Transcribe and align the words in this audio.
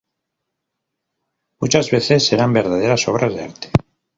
Muchas 1.59 1.91
veces 1.91 2.33
eran 2.33 2.53
verdaderas 2.53 3.07
obras 3.07 3.35
de 3.35 3.43
arte. 3.43 3.69